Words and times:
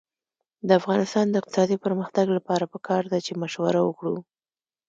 د 0.67 0.69
افغانستان 0.79 1.25
د 1.29 1.35
اقتصادي 1.41 1.77
پرمختګ 1.85 2.25
لپاره 2.37 2.65
پکار 2.73 3.03
ده 3.11 3.19
چې 3.25 3.33
مشوره 3.41 3.81
وکړو. 3.83 4.15